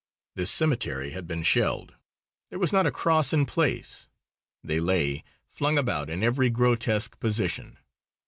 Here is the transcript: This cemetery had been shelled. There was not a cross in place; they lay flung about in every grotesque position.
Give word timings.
This 0.33 0.49
cemetery 0.49 1.11
had 1.11 1.27
been 1.27 1.43
shelled. 1.43 1.93
There 2.49 2.57
was 2.57 2.73
not 2.73 2.87
a 2.87 2.91
cross 2.91 3.33
in 3.33 3.45
place; 3.45 4.07
they 4.63 4.79
lay 4.79 5.23
flung 5.45 5.77
about 5.77 6.09
in 6.09 6.23
every 6.23 6.49
grotesque 6.49 7.19
position. 7.19 7.77